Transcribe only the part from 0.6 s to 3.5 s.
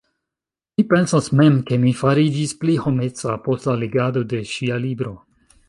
Mi pensas mem, ke mi fariĝis pli homeca